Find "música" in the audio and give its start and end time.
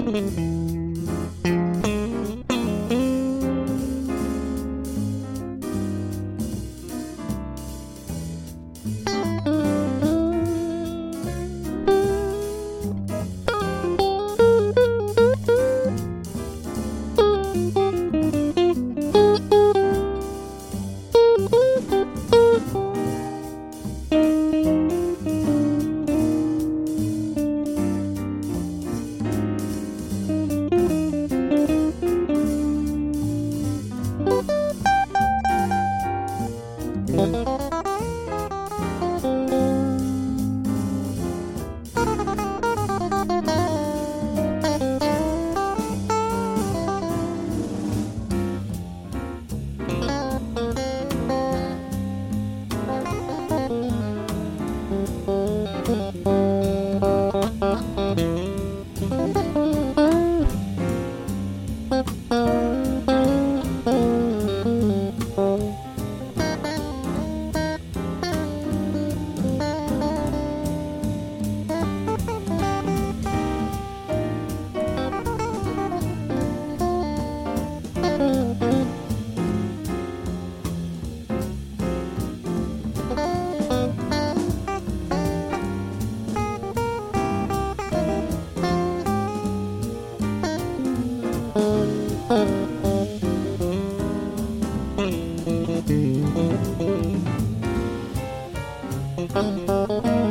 0.00-0.77